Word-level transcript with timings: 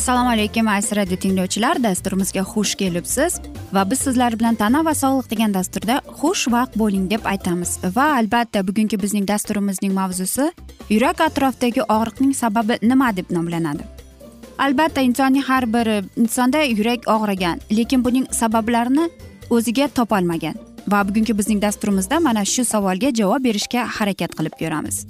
assalomu 0.00 0.30
alaykum 0.30 0.68
aziz 0.68 0.96
radio 0.96 1.16
tinglovchilar. 1.16 1.82
Dasturimizga 1.82 2.40
xush 2.52 2.74
kelibsiz. 2.80 3.34
Va 3.72 3.82
biz 3.90 3.98
sizlar 4.06 4.32
bilan 4.38 4.54
tana 4.54 4.80
va 4.84 4.94
sog'liq 4.94 5.26
degan 5.32 5.54
dasturda 5.54 5.96
xush 6.20 6.44
vaqt 6.54 6.78
bo'ling 6.82 7.10
deb 7.10 7.26
aytamiz. 7.32 7.70
Va 7.96 8.06
albatta 8.20 8.62
bugungi 8.68 8.96
bizning 9.02 9.28
dasturimizning 9.28 9.92
mavzusi 10.00 10.46
yurak 10.94 11.20
atrofidagi 11.28 11.82
og'riqning 11.96 12.32
sababi 12.42 12.78
nima 12.82 13.10
deb 13.16 13.28
nomlanadi? 13.36 13.84
Albatta 14.58 15.04
insonning 15.08 15.44
har 15.50 15.68
bir 15.74 15.86
insonda 16.16 16.62
yurak 16.62 17.08
og'rigan 17.16 17.60
lekin 17.78 18.04
buning 18.04 18.26
sabablarini 18.40 19.10
o'ziga 19.50 19.88
topolmagan. 19.88 20.54
Va 20.88 21.08
bugungi 21.08 21.38
bizning 21.38 21.60
dasturimizda 21.62 22.20
mana 22.20 22.44
shu 22.44 22.64
savolga 22.64 23.12
javob 23.20 23.44
berishga 23.44 23.84
harakat 23.98 24.32
qilib 24.38 24.54
ko'ramiz. 24.60 25.04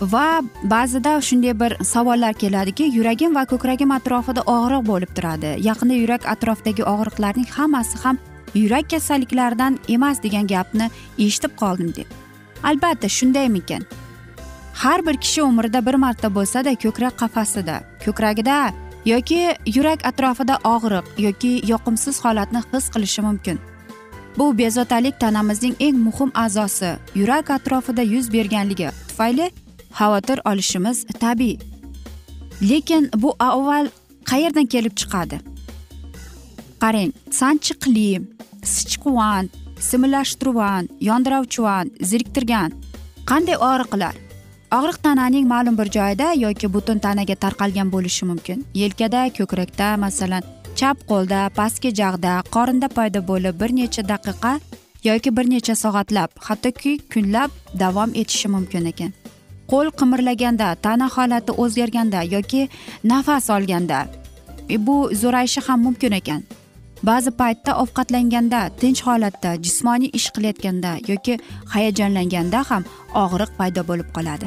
Va 0.00 0.42
ba'zida 0.62 1.20
shunday 1.20 1.60
bir 1.60 1.84
savollar 1.84 2.34
keladiki 2.34 2.84
yuragim 2.96 3.34
va 3.34 3.44
ko'kragim 3.44 3.90
atrofida 3.90 4.42
og'riq 4.46 4.86
bo'lib 4.86 5.14
turadi. 5.16 5.56
Yaqinda 5.68 5.94
yurak 5.94 6.26
atrofidagi 6.34 6.82
og'riqlarning 6.82 7.48
hammasi 7.56 7.98
ham 8.04 8.18
yurak 8.54 8.90
kasalliklaridan 8.90 9.78
emas 9.88 10.22
degan 10.22 10.46
gapni 10.46 10.90
eshitib 11.18 11.56
qoldim 11.56 11.94
deb. 11.96 12.06
Albatta 12.62 13.08
shundaymikan 13.08 13.82
har 14.74 15.06
bir 15.06 15.16
kishi 15.16 15.42
umrida 15.42 15.86
bir 15.86 15.94
marta 15.94 16.34
bo'lsada 16.34 16.74
ko'krak 16.74 17.18
qafasida 17.22 17.80
ko'kragida 18.04 18.72
yoki 19.04 19.40
yurak 19.76 20.06
atrofida 20.10 20.54
og'riq 20.74 21.04
yoki 21.26 21.52
yoqimsiz 21.72 22.24
holatni 22.24 22.60
his 22.72 22.88
qilishi 22.94 23.22
mumkin. 23.22 23.58
Bu 24.38 24.58
bezovtalik 24.58 25.20
tanamizning 25.20 25.74
eng 25.80 25.96
muhim 26.06 26.30
a'zosi 26.34 26.90
yurak 27.14 27.50
atrofida 27.50 28.02
yuz 28.02 28.32
berganligi 28.32 28.88
tufayli 29.08 29.50
xavotir 29.98 30.38
olishimiz 30.50 31.04
tabiiy. 31.20 31.58
Lekin 32.70 33.10
bu 33.22 33.30
avval 33.38 33.86
qayerdan 34.30 34.66
kelib 34.66 34.94
chiqadi? 35.00 35.40
Qarang 36.82 37.12
sanchiqli 37.40 38.22
sichquvand 38.74 39.48
simillashtiruvand 39.88 40.88
yondirovchivan 41.08 41.90
zeriktirgan 42.10 42.70
qanday 43.30 43.56
og'riqlar? 43.70 44.14
Og'riq 44.78 44.98
tananing 45.04 45.46
ma'lum 45.52 45.78
bir 45.78 45.88
joyida 45.96 46.26
yoki 46.44 46.72
butun 46.74 46.98
tanaga 47.06 47.34
tarqalgan 47.44 47.88
bo'lishi 47.94 48.24
mumkin. 48.30 48.58
Yelkada 48.82 49.22
ko'krakda 49.38 49.88
masalan 50.04 50.42
chap 50.78 50.98
qo'lda 51.10 51.40
pastki 51.58 51.90
jag'da 52.00 52.32
qorinda 52.54 52.88
paydo 52.96 53.20
bo'lib 53.30 53.54
bir 53.62 53.70
necha 53.78 54.02
daqiqa 54.12 54.52
yoki 55.08 55.36
bir 55.36 55.46
necha 55.54 55.74
soatlab 55.84 56.30
hattoki 56.46 56.92
kunlab 57.12 57.50
davom 57.82 58.10
etishi 58.20 58.48
mumkin 58.54 58.84
ekan. 58.92 59.12
Qo'l 59.70 59.88
qimirlaganda 59.98 60.68
tana 60.84 61.06
holati 61.14 61.52
o'zgarganda 61.62 62.20
yoki 62.34 62.62
nafas 63.04 63.50
olganda. 63.56 63.98
E, 64.68 64.76
bu 64.86 64.96
zo'rayishi 65.22 65.60
ham 65.66 65.80
mumkin 65.86 66.12
ekan. 66.20 66.42
Ba'zi 67.08 67.30
paytda 67.40 67.72
ovqatlanganda 67.82 68.60
tinch 68.80 69.00
holatda 69.06 69.50
jismoniy 69.64 70.10
ish 70.18 70.28
qilayotganda 70.34 70.92
yoki 71.10 71.38
hayajonlanganda 71.72 72.60
ham 72.70 72.82
og'riq 73.22 73.50
paydo 73.58 73.82
bo'lib 73.90 74.08
qoladi. 74.16 74.46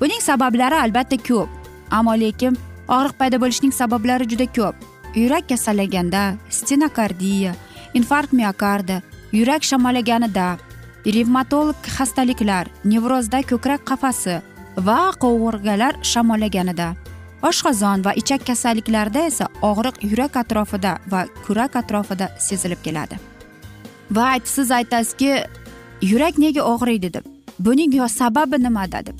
Buning 0.00 0.22
sabablari 0.28 0.76
albatta 0.84 1.16
ko'p 1.28 1.48
ammo 1.98 2.14
lekin 2.24 2.58
og'riq 2.96 3.14
paydo 3.20 3.36
bo'lishining 3.42 3.74
sabablari 3.80 4.30
juda 4.32 4.46
ko'p. 4.56 4.74
Yurak 5.22 5.44
kasallaganda 5.50 6.22
stenokardiya 6.56 7.52
infarkt 7.94 8.32
miokardi 8.32 9.02
yurak 9.32 9.62
shamollaganida 9.70 10.58
revmatolog 11.06 11.76
xastaliklar 11.96 12.68
nevrozda 12.84 13.42
ko'krak 13.42 13.84
qafasi 13.90 14.40
va 14.76 15.12
qovurg'alar 15.22 15.94
shamollaganida. 16.02 16.94
Oshqozon 17.42 18.04
va 18.04 18.12
ichak 18.20 18.44
kasalliklarida 18.46 19.24
esa 19.30 19.46
og'riq 19.70 20.02
yurak 20.10 20.36
atrofida 20.36 20.98
va 21.12 21.24
kurak 21.46 21.76
atrofida 21.80 22.28
sezilib 22.38 22.82
keladi. 22.84 23.16
Va 24.10 24.26
siz 24.44 24.70
aytasizki 24.70 25.32
yurak 26.02 26.38
nega 26.38 26.62
og'riydi 26.72 27.12
deb 27.14 27.24
buning 27.58 27.94
sababi 28.08 28.62
nimada 28.62 29.06
deb. 29.06 29.16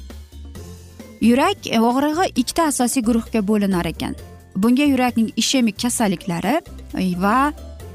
Yurak 1.21 1.59
og'rig'i 1.89 2.33
ikkita 2.41 2.63
asosiy 2.73 3.03
guruhga 3.03 3.41
bo'linar 3.47 3.87
ekan. 3.87 4.15
Bunga 4.57 4.85
yurakning 4.85 5.33
ishemik 5.37 5.77
kasalliklari 5.83 6.61
va 7.25 7.53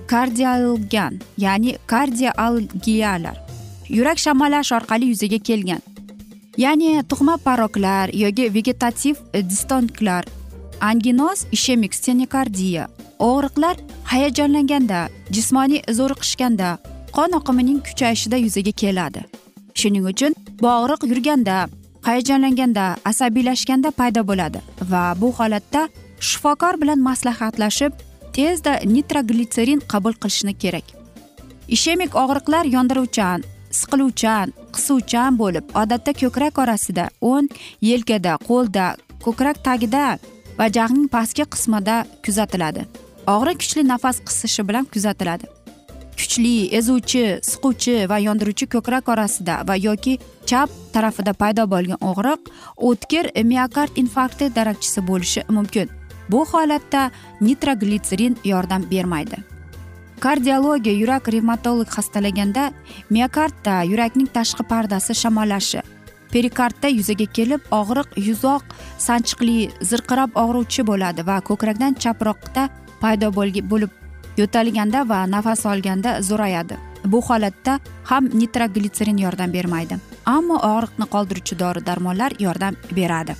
kardialgan 0.07 1.19
ya'ni 1.37 1.77
kardialgiyalar 1.87 3.44
yurak 3.89 4.17
shamollash 4.17 4.71
orqali 4.77 5.05
yuzaga 5.05 5.37
kelgan. 5.37 5.81
Ya'ni 6.57 7.03
tug'ma 7.03 7.37
paroklar 7.37 8.09
yoki 8.13 8.53
vegetativ 8.53 9.15
e, 9.33 9.49
distonklar 9.49 10.25
anginoz 10.81 11.45
ishemik 11.51 11.93
stenokardiya 11.95 12.87
og'riqlar 13.19 13.75
hayajonlanganda 14.11 14.99
jismoniy 15.31 15.81
zo'riqishganda 15.97 16.77
qon 17.15 17.31
oqimining 17.39 17.79
kuchayishida 17.87 18.37
yuzaga 18.37 18.71
keladi. 18.71 19.21
Shuning 19.79 20.05
uchun 20.11 20.33
bu 20.61 20.67
og'riq 20.67 21.01
yurganda 21.11 21.67
hayajonlanganda 22.07 22.85
asabiylashganda 23.11 23.91
paydo 23.91 24.21
bo'ladi 24.29 24.59
va 24.91 25.03
bu 25.21 25.31
holatda 25.39 25.89
shifokor 26.19 26.81
bilan 26.81 26.99
maslahatlashib 27.09 27.91
tezda 28.37 28.73
nitroglitserin 28.93 29.79
qabul 29.91 30.13
qilishni 30.23 30.53
kerak. 30.63 30.85
Ishemik 31.75 32.15
og'riqlar 32.23 32.65
yondiruvchan 32.75 33.43
siqiluvchan 33.79 34.53
qisuvchan 34.75 35.37
bo'lib 35.41 35.65
odatda 35.81 36.11
ko'krak 36.21 36.61
orasida 36.63 37.05
o'ng 37.31 37.49
yelkada 37.89 38.33
qo'lda 38.49 38.85
ko'krak 39.25 39.57
tagida 39.67 40.05
va 40.59 40.65
jag'ning 40.77 41.07
pastki 41.15 41.45
qismida 41.53 41.95
kuzatiladi. 42.25 42.81
Og'riq 43.35 43.57
kuchli 43.61 43.81
nafas 43.91 44.17
qisishi 44.27 44.63
bilan 44.67 44.85
kuzatiladi. 44.93 45.45
Kuchli 46.19 46.55
ezuvchi 46.79 47.23
siquvchi 47.49 47.95
va 48.11 48.17
yondiruvchi 48.27 48.65
ko'krak 48.75 49.09
orasida 49.13 49.55
va 49.67 49.75
yoki 49.87 50.13
chap 50.49 50.69
tarafida 50.93 51.33
paydo 51.41 51.63
bo'lgan 51.73 51.99
og'riq 52.11 52.41
o'tkir 52.89 53.25
miokard 53.51 53.91
infarkti 54.01 54.45
darakchisi 54.57 55.07
bo'lishi 55.09 55.41
mumkin. 55.57 55.89
Bu 56.31 56.45
holatda 56.51 57.11
nitroglitserin 57.41 58.37
yordam 58.51 58.87
bermaydi. 58.91 59.54
Kardiologiya 60.19 60.95
yurak 61.01 61.27
revmatolog 61.27 61.89
xastalaganda 61.95 62.71
miokardda 63.09 63.83
yurakning 63.91 64.29
tashqi 64.37 64.63
pardasi 64.71 65.13
shamollashi. 65.13 65.81
Perikardda 66.31 66.87
yuzaga 66.97 67.27
kelib 67.37 67.61
og'riq 67.71 68.17
yuzoq 68.27 68.63
sanchiqli 69.07 69.57
zirqirab 69.89 70.31
og'ruvchi 70.43 70.83
bo'ladi 70.89 71.27
va 71.29 71.37
ko'krakdan 71.49 71.93
chaproqda 72.03 72.69
paydo 73.01 73.31
bo'lib 73.37 73.91
yo'talganda 74.39 75.05
va 75.11 75.19
nafas 75.35 75.65
olganda 75.65 76.21
zo'rayadi. 76.29 76.75
Bu 77.05 77.21
holatda 77.21 77.79
ham 78.09 78.29
nitroglitserin 78.39 79.17
yordam 79.25 79.53
bermaydi. 79.53 79.95
Ammo 80.25 80.57
og'riqni 80.73 81.05
qoldiruvchi 81.13 81.59
dori 81.59 81.85
darmonlar 81.85 82.31
yordam 82.39 82.75
beradi. 82.97 83.35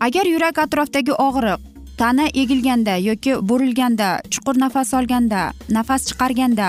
Agar 0.00 0.26
yurak 0.34 0.58
atrofidagi 0.58 1.12
og'riq 1.28 1.75
tana 1.96 2.26
egilganda 2.42 2.96
yoki 2.96 3.32
burilganda 3.48 4.08
chuqur 4.32 4.56
nafas 4.64 4.92
olganda 4.98 5.40
nafas 5.76 6.02
chiqarganda 6.08 6.68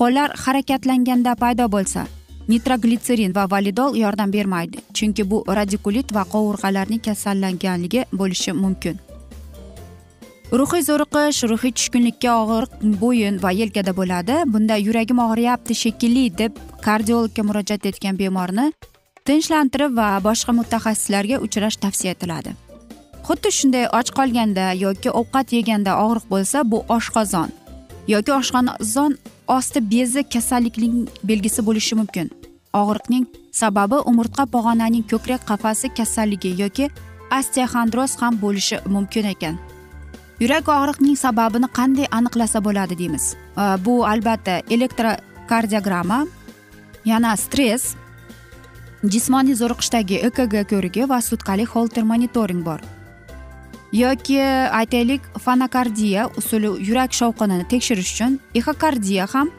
qo'llar 0.00 0.30
harakatlanganda 0.44 1.32
paydo 1.42 1.66
bo'lsa 1.74 2.06
nitroglitserin 2.48 3.34
va 3.34 3.44
validol 3.50 3.96
yordam 3.96 4.32
bermaydi. 4.32 4.78
Chunki 4.94 5.30
bu 5.30 5.44
radikulit 5.58 6.14
va 6.14 6.24
qovurg'alarning 6.32 7.02
kasallanganligi 7.08 8.04
bo'lishi 8.12 8.52
mumkin. 8.52 8.96
Ruhiy 10.60 10.82
zo'riqish 10.88 11.42
ruhiy 11.50 11.72
tushkunlikka 11.78 12.36
og'riq 12.42 12.70
bo'yin 13.02 13.42
va 13.42 13.50
yelkada 13.60 13.92
bo'ladi. 14.00 14.36
Bunda 14.52 14.76
yuragim 14.86 15.18
og'riyapti 15.26 15.74
shekilli 15.82 16.24
deb 16.38 16.62
kardiologga 16.86 17.42
murojaat 17.48 17.90
etgan 17.90 18.16
bemorni 18.22 18.70
tinchlantirib 19.28 19.92
va 20.00 20.08
boshqa 20.28 20.56
mutaxassislarga 20.60 21.42
uchrash 21.46 21.76
tavsiya 21.84 22.16
etiladi. 22.16 22.67
Xuddi 23.28 23.50
shunday 23.52 23.86
och 23.98 24.08
qolganda 24.18 24.66
yoki 24.84 25.10
ovqat 25.20 25.48
yeganda 25.52 25.92
og'riq 26.04 26.24
bo'lsa 26.32 26.58
bu 26.70 26.78
oshqozon. 26.96 27.50
Yoki 28.14 28.32
oshqozon 28.32 29.12
osti 29.56 29.80
bezi 29.92 30.22
kasallikning 30.34 31.08
belgisi 31.28 31.60
bo'lishi 31.66 31.94
mumkin. 32.00 32.30
Og'riqning 32.80 33.26
sababi 33.60 33.98
umurtqa 34.10 34.44
pog'onaning 34.54 35.04
ko'krak 35.10 35.42
qafasi 35.50 35.86
kasalligi 35.98 36.50
yoki 36.62 36.86
osteoxondroz 37.38 38.12
ham 38.20 38.34
bo'lishi 38.44 38.76
mumkin 38.94 39.24
ekan. 39.34 39.54
Yurak 40.42 40.66
og'riqning 40.78 41.16
sababini 41.24 41.68
qanday 41.78 42.06
aniqlasa 42.18 42.58
bo'ladi 42.66 42.94
deymiz. 43.00 43.24
Bu 43.84 43.94
albatta 44.12 44.54
elektrokardiogramma 44.74 46.18
yana 47.10 47.36
stress 47.36 47.84
jismoniy 49.12 49.56
zo'riqishdagi 49.60 50.16
ekg 50.28 50.54
ko'rigi 50.72 51.02
va 51.10 51.18
sutkali 51.28 51.64
holter 51.72 52.04
monitoring 52.12 52.64
bor. 52.70 52.80
Yoki 53.92 54.40
aytaylik 54.80 55.20
fonokardiya 55.44 56.28
usuli 56.36 56.70
yurak 56.88 57.12
shovqinini 57.12 57.68
tekshirish 57.68 58.12
uchun 58.14 58.38
exokardiya 58.54 59.26
ham 59.34 59.50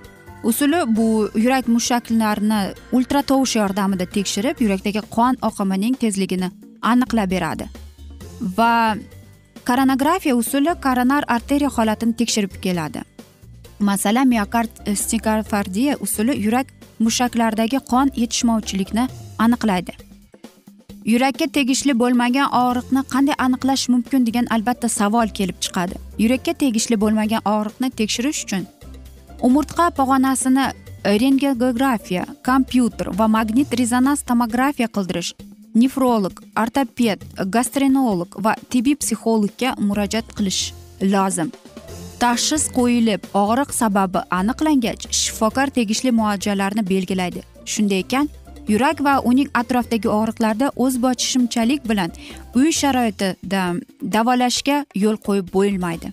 usuli 0.44 0.80
bu 0.88 1.30
yurak 1.36 1.68
mushaklarini 1.68 2.74
ultratovush 2.92 3.56
yordamida 3.56 4.06
tekshirib 4.06 4.62
yurakdagi 4.62 5.02
qon 5.16 5.38
oqimining 5.42 5.96
tezligini 6.04 6.52
aniqlab 6.82 7.32
beradi. 7.32 7.66
Va 8.58 8.96
koronografiya 9.68 10.36
usuli 10.36 10.74
koronar 10.84 11.24
arteriya 11.28 11.70
holatini 11.70 12.14
tekshirib 12.14 12.62
keladi. 12.62 13.02
Masalan 13.80 14.28
miokard 14.28 14.70
e, 14.86 14.96
stenokardiya 14.96 15.98
usuli 16.00 16.38
yurak 16.46 16.68
mushaklaridagi 17.00 17.80
qon 17.92 18.12
yetishmovchilikni 18.16 19.08
aniqlaydi. 19.38 20.09
Yurakka 21.12 21.46
tegishli 21.56 21.94
bo'lmagan 22.02 22.52
og'riqni 22.64 23.02
qanday 23.14 23.36
aniqlash 23.46 23.86
mumkin 23.94 24.26
degan 24.28 24.48
albatta 24.56 24.88
savol 25.00 25.28
kelib 25.38 25.58
chiqadi. 25.66 25.96
Yurakka 26.24 26.54
tegishli 26.64 26.98
bo'lmagan 27.04 27.42
og'riqni 27.54 27.90
tekshirish 28.00 28.42
uchun 28.46 28.68
umurtqa 29.48 29.86
pog'onasini 30.00 30.66
rentgenografiya 31.22 32.24
kompyuter 32.50 33.08
va 33.20 33.28
magnit 33.36 33.78
rezonans 33.82 34.22
tomografiya 34.32 34.90
qildirish 34.96 35.32
nefrolog 35.82 36.42
ortoped 36.64 37.24
gastroenolog 37.56 38.40
va 38.46 38.54
tibbiy 38.72 38.98
psixologga 39.02 39.76
murojaat 39.88 40.36
qilish 40.38 40.62
lozim. 41.14 41.50
Tashxis 42.22 42.66
qo'yilib 42.78 43.22
og'riq 43.44 43.72
sababi 43.82 44.26
aniqlangach 44.40 45.08
shifokor 45.22 45.72
tegishli 45.78 46.12
muolajalarni 46.20 46.84
belgilaydi. 46.94 47.46
Shunday 47.72 48.04
ekan 48.06 48.28
yurak 48.70 49.04
va 49.08 49.14
uning 49.32 49.50
atrofidagi 49.62 50.10
og'riqlarda 50.20 50.72
o'zboshimchalik 50.86 51.90
bilan 51.90 52.12
uy 52.56 52.72
sharoitida 52.82 53.64
davolashga 54.16 54.78
yo'l 55.04 55.18
qo'yib 55.28 55.54
bo'lmaydi. 55.54 56.12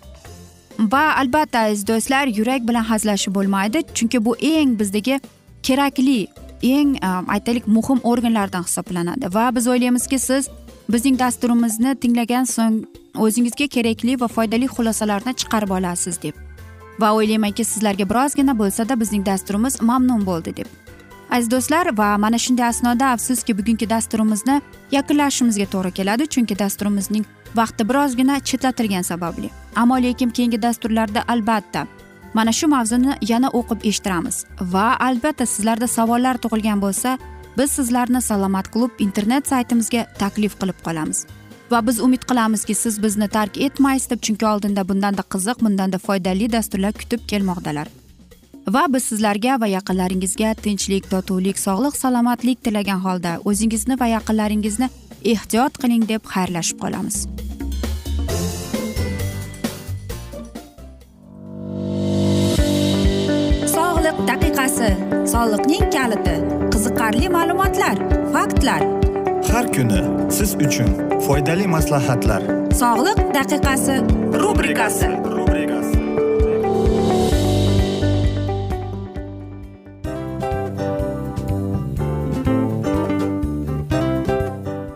Va 0.79 1.05
albatta 1.21 1.59
aziz 1.67 1.87
do'stlar 1.91 2.27
yurak 2.39 2.69
bilan 2.69 2.85
hazillashib 2.91 3.35
bo'lmaydi 3.39 3.83
chunki 3.97 4.25
bu 4.25 4.37
eng 4.37 4.79
bizdagi 4.81 5.21
kerakli 5.63 6.19
eng 6.63 6.97
e, 6.97 7.09
aytaylik 7.35 7.67
muhim 7.67 8.01
organlardan 8.13 8.63
hisoblanadi. 8.69 9.27
Va 9.37 9.55
biz 9.57 9.69
o'ylaymizki 9.69 10.19
siz 10.19 10.49
bizning 10.89 11.19
dasturimizni 11.19 11.95
tinglagan 12.03 12.45
so'ng 12.57 12.85
o'zingizga 13.27 13.67
kerakli 13.77 14.21
va 14.21 14.29
foydali 14.29 14.67
xulosalarni 14.77 15.33
chiqarib 15.41 15.71
olasiz 15.79 16.23
deb. 16.23 16.35
Va 17.01 17.13
o'ylaymanki 17.19 17.65
sizlarga 17.65 18.09
birozgina 18.11 18.59
bo'lsada 18.59 19.01
bizning 19.01 19.27
dasturimiz 19.27 19.83
mamnun 19.83 20.27
bo'ldi 20.27 20.57
deb. 20.57 20.86
Aziz 21.31 21.51
do'stlar 21.51 21.87
va 21.99 22.19
mana 22.19 22.39
shunday 22.39 22.67
asnoda 22.69 23.07
afsuski 23.15 23.59
bugungi 23.59 23.91
dasturimizni 23.91 24.57
yakunlashimizga 24.97 25.67
to'g'ri 25.75 25.93
keladi 25.99 26.25
chunki 26.35 26.59
dasturimizning 26.59 27.25
vaqti 27.61 27.89
birozgina 27.89 28.41
chetlatilgani 28.49 29.05
sababli. 29.05 29.51
Ammo 29.77 29.97
lekin 30.03 30.31
keyingi 30.31 30.63
dasturlarda 30.63 31.25
albatta 31.29 31.87
mana 32.35 32.53
shu 32.53 32.67
mavzuni 32.69 33.13
yana 33.33 33.49
o'qib 33.59 33.81
eshittiramiz. 33.89 34.45
Va 34.75 34.87
albatta 35.09 35.47
sizlarda 35.47 35.87
savollar 35.97 36.37
tug'ilgan 36.45 36.83
bo'lsa 36.85 37.19
biz 37.59 37.71
sizlarni 37.79 38.21
salomat 38.21 38.71
klub 38.75 38.91
internet 39.07 39.49
saytimizga 39.49 40.07
taklif 40.23 40.59
qilib 40.61 40.79
qolamiz. 40.87 41.27
Va 41.71 41.87
biz 41.87 42.01
umid 42.01 42.23
qilamizki 42.31 42.75
siz 42.75 43.03
bizni 43.03 43.29
tark 43.29 43.57
etmaysiz 43.67 44.11
deb 44.11 44.21
chunki 44.27 44.47
oldinda 44.47 44.89
bundanda 44.89 45.23
qiziq 45.35 45.63
bundanda 45.67 45.99
foydali 45.99 46.53
dasturlar 46.53 46.93
kutib 46.93 47.25
kelmoqdalar. 47.31 47.89
Va 48.67 48.87
biz 48.91 49.05
sizlarga 49.11 49.61
va 49.63 49.69
yaqinlaringizga 49.71 50.55
tinchlik 50.63 51.11
totuvlik 51.11 51.59
sog'lik 51.59 51.97
salomatlik 51.97 52.63
tilagan 52.67 53.01
holda 53.07 53.37
o'zingizni 53.51 53.99
va 54.01 54.09
yaqinlaringizni 54.17 54.89
ehtiyot 55.33 55.79
qiling 55.83 56.07
deb 56.09 56.23
xayrlashib 56.35 56.81
qolamiz. 56.83 57.17
Sog'liq 63.77 64.19
daqiqasi 64.33 64.91
soliqning 65.35 65.87
kaliti 65.97 66.37
qiziqarli 66.75 67.33
ma'lumotlar 67.37 67.97
faktlar. 68.35 68.83
Har 69.53 69.67
kuni 69.77 70.03
siz 70.39 70.59
uchun 70.67 70.91
foydali 71.27 71.67
maslahatlar. 71.77 72.43
Sog'liq 72.83 73.19
daqiqasi 73.39 73.97
rubrikasi 74.43 75.11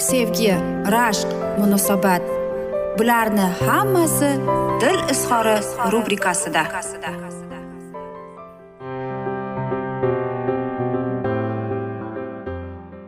sevgi 0.00 0.52
rashq 0.94 1.28
munosabat. 1.60 2.22
Bularni 2.98 3.46
hammasi 3.66 4.30
dil 4.80 4.98
izhori 5.12 5.56
rubrikasida. 5.92 6.62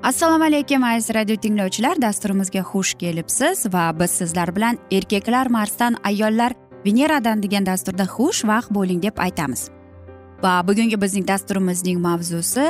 Assalomu 0.02 0.44
alaykum 0.44 0.84
aziz 0.84 1.14
radio 1.14 1.36
tinglovchilar. 1.36 1.96
Dasturimizga 2.02 2.60
xush 2.60 2.94
kelibsiz 2.94 3.66
va 3.72 3.92
biz 4.00 4.10
sizlar 4.10 4.56
bilan 4.56 4.78
erkaklar 4.90 5.46
marsdan 5.46 5.96
ayollar 6.04 6.52
veneradan 6.86 7.42
degan 7.42 7.66
dasturda 7.66 8.04
xushvaqt 8.04 8.74
bo'ling 8.74 9.02
deb 9.02 9.16
aytamiz. 9.16 9.70
Va 10.42 10.60
bugungi 10.68 11.00
bizning 11.00 11.28
dasturimizning 11.28 12.00
mavzusi 12.00 12.66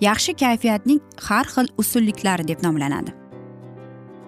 yaxshi 0.00 0.32
kayfiyatning 0.34 1.00
har 1.28 1.46
xil 1.54 1.68
usulliklari 1.78 2.48
deb 2.48 2.62
nomlanadi. 2.62 3.23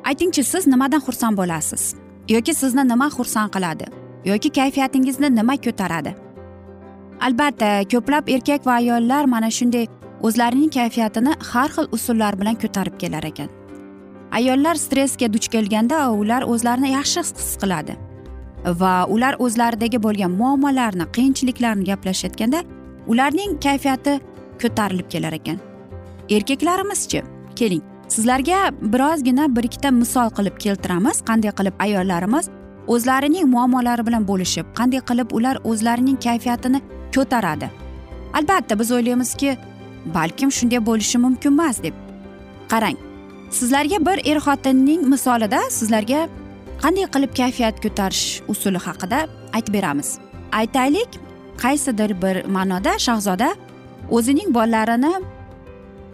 Aytingchi 0.09 0.43
siz 0.45 0.67
nimadan 0.67 1.01
xursand 1.07 1.37
bo'lasiz? 1.41 1.95
Yoki 2.29 2.55
sizni 2.55 2.85
nima 2.89 3.09
xursand 3.17 3.51
qiladi? 3.55 3.87
Yoki 4.31 4.51
kayfiyatingizni 4.59 5.29
nima 5.39 5.57
ko'taradi? 5.67 6.13
Albatta 7.27 7.69
ko'plab 7.93 8.29
erkak 8.35 8.67
va 8.67 8.75
ayollar 8.81 9.25
mana 9.35 9.51
shunday 9.59 9.87
o'zlarining 10.27 10.71
kayfiyatini 10.79 11.33
har 11.51 11.71
xil 11.77 11.87
usullar 11.97 12.39
bilan 12.41 12.57
ko'tarib 12.63 12.99
kelar 13.03 13.25
ekan. 13.31 13.49
Ayollar 14.39 14.77
stressga 14.85 15.33
duch 15.35 15.49
kelganda 15.55 15.99
ular 16.23 16.43
o'zlarini 16.53 16.91
yaxshi 16.99 17.21
his 17.29 17.51
qiladi 17.63 17.95
va 18.81 18.95
ular 19.15 19.35
o'zlaridagi 19.45 19.99
bo'lgan 20.07 20.33
muammolarni 20.41 21.07
qiyinchiliklarni 21.17 21.85
gaplashayotganda 21.91 22.63
ularning 23.13 23.59
kayfiyati 23.67 24.21
ko'tarilib 24.63 25.09
kelar 25.15 25.33
ekan. 25.41 25.59
Erkaklarimizchi? 26.37 27.23
Keling. 27.59 27.96
Sizlarga 28.09 28.71
birozgina 28.81 29.57
bir 29.57 29.65
ikkita 29.69 29.91
misol 29.91 30.31
qilib 30.37 30.59
keltiramiz. 30.59 31.23
Qanday 31.29 31.53
qilib 31.59 31.75
ayollarimiz 31.79 32.49
o'zlarining 32.87 33.49
muammolari 33.55 34.07
bilan 34.07 34.29
bo'lishib 34.29 34.67
qanday 34.79 35.01
qilib 35.09 35.33
ular 35.39 35.57
o'zlarining 35.65 36.19
kayfiyatini 36.27 36.81
ko'taradi? 37.15 37.71
Albatta 38.35 38.79
biz 38.79 38.93
o'ylaymizki 38.93 39.57
balkim 40.15 40.51
shunday 40.53 40.81
bo'lishi 40.87 41.19
mumkin 41.19 41.53
emas 41.53 41.83
deb. 41.83 41.95
Qarang 42.73 42.97
sizlarga 43.51 43.99
bir 44.07 44.19
er 44.31 44.39
xotinning 44.47 45.03
misolida 45.13 45.61
sizlarga 45.79 46.29
qanday 46.83 47.07
qilib 47.15 47.33
kayfiyat 47.41 47.77
ko'tarish 47.85 48.25
usuli 48.49 48.79
haqida 48.87 49.19
aytib 49.57 49.75
beramiz. 49.79 50.19
Aytaylik 50.53 51.11
qaysidir 51.63 52.11
bir 52.23 52.37
ma'noda 52.57 52.99
shahzoda 53.07 53.49
o'zining 54.17 54.55
bolalarini 54.55 55.13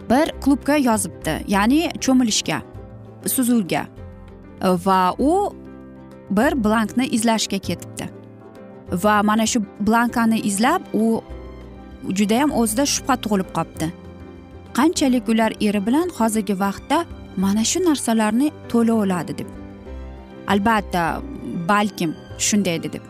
bir 0.09 0.31
klubga 0.43 0.75
yozibdi 0.77 1.33
ya'ni 1.47 1.91
cho'milishga 1.99 2.61
suzuvga. 3.25 3.85
Va 4.61 5.15
u 5.19 5.53
bir 6.29 6.63
blankni 6.63 7.07
izlashga 7.07 7.57
ketibdi. 7.57 8.09
Va 8.91 9.23
mana 9.23 9.45
shu 9.45 9.63
blankani 9.79 10.39
izlab 10.39 10.81
u 10.93 11.23
judayam 12.09 12.51
o'zida 12.51 12.85
shubha 12.85 13.15
tug'ilib 13.23 13.49
qolibdi 13.57 13.91
qanchalik 14.73 15.29
ular 15.29 15.51
eri 15.61 15.85
bilan 15.87 16.09
hozirgi 16.17 16.55
vaqtda 16.59 17.05
mana 17.37 17.63
shu 17.71 17.79
narsalarni 17.85 18.51
to'la 18.69 18.93
oladi 18.93 19.37
deb. 19.37 19.49
Albatta 20.47 21.21
balkim 21.69 22.15
shundaydi 22.37 22.93
deb. 22.93 23.03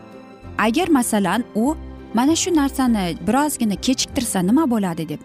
Agar 0.58 0.88
masalan 0.88 1.44
u 1.54 1.76
mana 2.14 2.36
shu 2.36 2.50
narsani 2.56 3.04
birozgina 3.26 3.76
kechiktirsa 3.86 4.42
nima 4.42 4.70
bo'ladi 4.70 5.08
deb? 5.08 5.20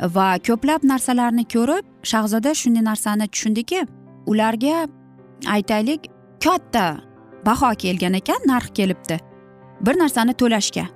Va 0.00 0.38
ko'plab 0.38 0.84
narsalarni 0.84 1.44
ko'rib 1.54 1.84
shahzoda 2.02 2.54
shunday 2.54 2.84
narsani 2.84 3.28
tushundiki 3.28 3.86
ularga 4.26 4.88
aytaylik 5.56 6.10
katta 6.44 7.00
baho 7.46 7.70
kelgan 7.82 8.14
ekan 8.14 8.40
narx 8.46 8.70
kelibdi. 8.74 9.18
Bir 9.80 9.98
narsani 9.98 10.34
to'lashga. 10.34 10.86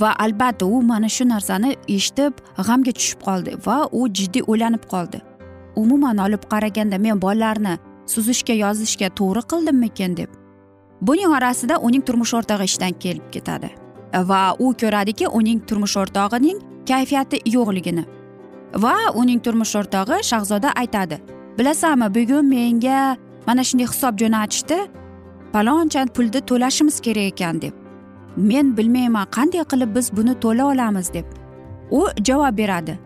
Va 0.00 0.10
albatta 0.18 0.66
u 0.66 0.82
mana 0.82 1.08
shu 1.08 1.24
narsani 1.28 1.76
eshitib 1.88 2.32
g'amga 2.68 2.92
tushib 2.98 3.20
qoldi 3.26 3.56
va 3.66 3.88
u 3.92 4.08
jiddiy 4.08 4.42
o'ylanib 4.46 4.84
qoldi. 4.92 5.20
Umuman 5.76 6.18
olib 6.18 6.42
qaraganda 6.52 6.98
men 6.98 7.22
bolalarni 7.22 7.78
suzishga 8.06 8.54
yozishga 8.64 9.08
to'g'ri 9.18 9.42
qildimmikin 9.52 10.16
deb. 10.16 10.30
Buning 11.00 11.30
orasida 11.38 11.78
uning 11.78 12.02
turmush 12.06 12.34
o'rtog'i 12.38 12.64
ishdan 12.70 12.92
kelib 13.04 13.26
ketadi. 13.34 13.70
Va 14.30 14.54
u 14.58 14.72
ko'radiki 14.80 15.28
uning 15.28 15.60
turmush 15.68 15.96
o'rtog'ining 16.02 16.58
kayfiyati 16.90 17.40
yo'qligini 17.56 18.04
va 18.84 18.94
uning 19.14 19.40
turmush 19.44 19.74
o'rtog'i 19.80 20.22
shahzoda 20.30 20.72
aytadi. 20.82 21.20
Bilasanmi 21.58 22.08
bugun 22.14 22.44
menga 22.54 23.16
mana 23.46 23.64
shunday 23.68 23.86
hisob 23.92 24.18
jo'natishdi 24.22 24.78
paloncha 25.52 26.06
pulni 26.16 26.40
to'lashimiz 26.50 26.96
kerak 27.06 27.32
ekan 27.32 27.62
deb. 27.62 27.74
Men 28.36 28.76
bilmayman 28.76 29.26
qanday 29.36 29.64
qilib 29.72 29.94
biz 29.96 30.06
buni 30.16 30.34
to'la 30.44 30.64
olamiz 30.72 31.12
deb. 31.14 31.26
U 31.90 32.00
javob 32.28 32.58
beradi. 32.58 32.98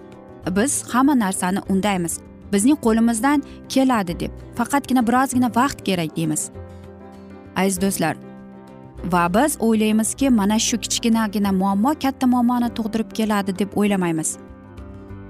Biz 0.57 0.73
hamma 0.93 1.15
narsani 1.19 1.61
undaymiz. 1.69 2.15
Bizning 2.53 2.79
qo'limizdan 2.87 3.43
keladi 3.69 4.21
deb. 4.21 4.33
Faqatgina 4.59 5.07
birozgina 5.09 5.49
vaqt 5.57 5.79
kerak 5.85 6.17
deymiz. 6.17 6.51
Aziz 7.57 7.81
do'stlar 7.83 8.30
va 9.05 9.35
biz 9.35 9.57
o'ylaymizki 9.61 10.31
mana 10.31 10.59
shu 10.59 10.79
kichkinagina 10.79 11.53
muammo 11.53 11.95
katta 12.03 12.27
muammoni 12.27 12.69
tug'dirib 12.79 13.11
keladi 13.19 13.59
deb 13.59 13.77
o'ylamaymiz. 13.77 14.39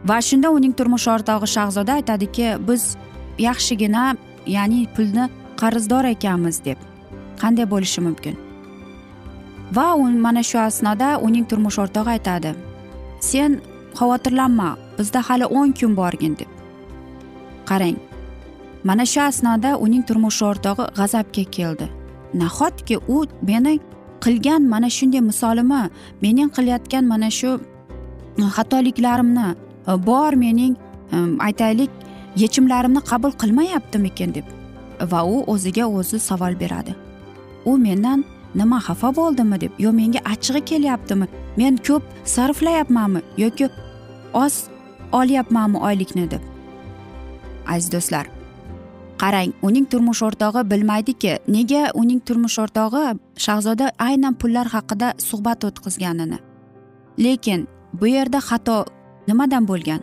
Va 0.08 0.20
shunda 0.28 0.50
uning 0.50 0.74
turmush 0.78 1.08
o'rtog'i 1.14 1.46
shahzoda 1.56 1.92
aytadiki 1.92 2.46
biz 2.68 2.96
yaxshigina 3.38 4.16
ya'ni 4.46 4.86
pulni 4.94 5.28
qarzdor 5.60 6.04
ekanmiz 6.14 6.64
deb. 6.64 6.78
Qanday 7.40 7.66
bo'lishi 7.72 8.00
mumkin? 8.00 8.36
Va 9.76 9.94
u 9.94 10.10
mana 10.26 10.42
shu 10.42 10.58
asnoda 10.58 11.18
uning 11.26 11.46
turmush 11.50 11.78
o'rtog'i 11.78 12.10
aytadi 12.16 12.54
sen 13.20 13.60
xavotirlanma 13.98 14.76
bizda 14.98 15.20
hali 15.28 15.44
o'n 15.44 15.72
kun 15.72 15.96
borgin 15.96 16.34
deb. 16.40 16.50
Qarang 17.68 17.96
mana 18.84 19.06
shu 19.06 19.20
asnoda 19.20 19.76
uning 19.84 20.04
turmush 20.08 20.42
o'rtog'i 20.42 20.84
g'azabga 20.98 21.44
keldi. 21.56 21.99
Nahotki 22.34 22.98
u 23.08 23.24
meni 23.42 23.80
qilgan 24.20 24.62
mana 24.68 24.88
shunday 24.96 25.20
misolimi 25.20 25.82
mening 26.22 26.50
qilayotgan 26.56 27.04
mana 27.12 27.30
shu 27.30 27.50
e, 28.38 28.42
xatoliklarimni 28.56 29.46
e, 29.90 29.92
bor 30.08 30.32
mening 30.44 30.74
e, 31.12 31.16
aytaylik 31.46 31.90
yechimlarimni 32.42 33.00
qabul 33.10 33.32
qilmayaptimikin 33.42 34.34
deb. 34.34 34.46
Va 35.12 35.20
u 35.24 35.44
o'ziga 35.52 35.86
o'zi 35.86 36.18
savol 36.28 36.54
beradi. 36.62 36.94
U 37.64 37.76
mendan 37.78 38.24
nima 38.54 38.78
xafa 38.86 39.10
bo'ldimi 39.20 39.60
deb 39.60 39.72
yo 39.84 39.92
menga 39.92 40.20
achchig'i 40.32 40.64
kelyaptimi 40.70 41.26
men 41.56 41.76
ko'p 41.86 42.02
sarflayapmanmi 42.34 43.20
yoki 43.44 43.68
oz 44.44 44.54
olyapmanmi 45.12 45.78
oylikni 45.88 46.30
deb. 46.30 46.42
Aziz 47.66 47.92
do'stlar 47.92 48.39
qarang 49.20 49.52
uning 49.62 49.86
turmush 49.92 50.22
o'rtog'i 50.26 50.62
bilmaydiki 50.72 51.32
nega 51.56 51.82
uning 52.02 52.20
turmush 52.26 52.58
o'rtog'i 52.62 53.04
shahzoda 53.46 53.86
aynan 54.08 54.34
pullar 54.40 54.66
haqida 54.74 55.08
suhbat 55.28 55.64
o'tkazganini. 55.68 56.38
Lekin 57.24 57.68
bu 58.00 58.06
yerda 58.16 58.38
xato 58.48 58.78
nimadan 59.28 59.64
bo'lgan? 59.70 60.00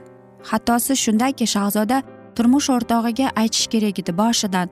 Xatosi 0.49 0.95
shundaki 1.03 1.45
shahzoda 1.55 1.97
turmush 2.35 2.69
o'rtog'iga 2.75 3.27
aytish 3.41 3.67
kerak 3.73 3.99
edi 4.01 4.17
boshidan. 4.21 4.67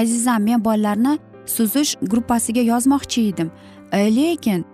Azizam 0.00 0.42
men 0.48 0.64
bolalarni 0.64 1.18
suzish 1.54 1.92
gruppasiga 2.10 2.62
yozmoqchi 2.72 3.20
edim. 3.30 3.50
E, 3.92 3.98
lekin 4.16 4.64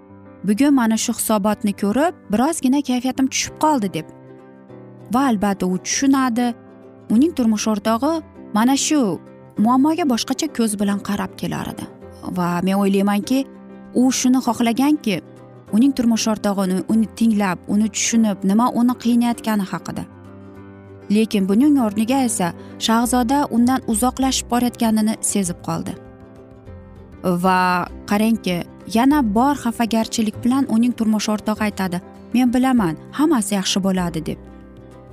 bugun 0.45 0.75
mana 0.75 0.97
shu 1.05 1.13
hisobotni 1.19 1.73
ko'rib 1.83 2.15
birozgina 2.33 2.81
kayfiyatim 2.89 3.27
tushib 3.33 3.55
qoldi 3.65 3.89
deb. 3.97 4.07
Va 5.15 5.23
albatta 5.31 5.67
u 5.67 5.79
tushunadi. 5.87 6.49
Uning 7.15 7.33
turmush 7.37 7.67
o'rtog'i 7.73 8.13
mana 8.57 8.75
shu 8.87 9.01
muammoga 9.65 10.05
boshqacha 10.13 10.47
ko'z 10.57 10.73
bilan 10.81 11.01
qarab 11.09 11.33
kelar 11.41 11.67
edi. 11.73 11.85
Va 12.39 12.49
men 12.67 12.77
o'ylaymanki 12.83 13.39
u 14.01 14.03
shuni 14.19 14.41
xohlaganki 14.47 15.17
uning 15.77 15.93
turmush 15.97 16.27
o'rtog'ini 16.33 16.79
uni 16.93 17.07
tinglab 17.19 17.59
uni 17.75 17.89
tushunib 17.95 18.45
nima 18.51 18.67
uni 18.81 18.95
qiynayotgani 19.05 19.67
haqida. 19.73 20.05
Lekin 21.15 21.49
buning 21.51 21.75
o'rniga 21.87 22.19
esa 22.29 22.49
shahzoda 22.87 23.39
undan 23.57 23.81
uzoqlashib 23.93 24.47
borayotganini 24.53 25.15
sezib 25.31 25.59
qoldi. 25.67 25.93
Va 27.45 27.61
qarangki 28.11 28.57
yana 28.99 29.19
bor 29.37 29.55
xafagarchilik 29.65 30.37
bilan 30.45 30.65
uning 30.77 30.93
turmush 30.99 31.29
o'rtog'i 31.35 31.69
aytadi 31.69 32.01
men 32.35 32.49
bilaman 32.55 32.95
hammasi 33.19 33.55
yaxshi 33.59 33.85
bo'ladi 33.87 34.25
deb. 34.29 34.39